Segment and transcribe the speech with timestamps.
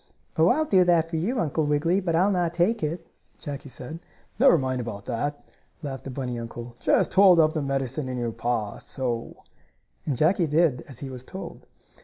[0.35, 3.05] "Oh, I'll do that for you, Uncle Wiggily, but I'll not take it,"
[3.37, 3.99] Jackie said.
[4.39, 5.43] "Never mind about that,"
[5.83, 6.75] laughed the bunny uncle.
[6.81, 9.35] "Just hold the medicine in your paw, so,"
[10.07, 11.67] and Jackie did as he was told.